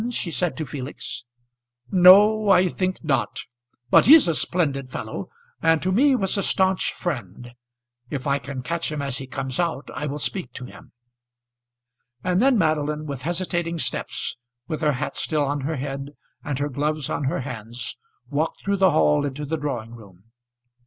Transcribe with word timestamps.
she 0.09 0.31
said 0.31 0.57
to 0.57 0.65
Felix. 0.65 1.25
"No, 1.91 2.49
I 2.49 2.69
think 2.69 3.03
not. 3.03 3.41
But 3.91 4.07
he's 4.07 4.27
a 4.27 4.33
splendid 4.33 4.89
fellow, 4.89 5.29
and 5.61 5.79
to 5.83 5.91
me 5.91 6.15
was 6.15 6.39
a 6.39 6.41
stanch 6.41 6.91
friend. 6.91 7.53
If 8.09 8.25
I 8.25 8.39
can 8.39 8.63
catch 8.63 8.91
him 8.91 8.99
as 8.99 9.19
he 9.19 9.27
comes 9.27 9.59
out 9.59 9.89
I 9.93 10.07
will 10.07 10.17
speak 10.17 10.53
to 10.53 10.65
him." 10.65 10.91
And 12.23 12.41
then 12.41 12.57
Madeline, 12.57 13.05
with 13.05 13.21
hesitating 13.21 13.77
steps, 13.77 14.37
with 14.67 14.81
her 14.81 14.93
hat 14.93 15.15
still 15.17 15.43
on 15.43 15.61
her 15.61 15.75
head, 15.75 16.15
and 16.43 16.57
her 16.57 16.69
gloves 16.69 17.07
on 17.11 17.25
her 17.25 17.41
hands, 17.41 17.95
walked 18.27 18.63
through 18.65 18.77
the 18.77 18.89
hall 18.89 19.23
into 19.23 19.45
the 19.45 19.55
drawing 19.55 19.93
room. 19.93 20.23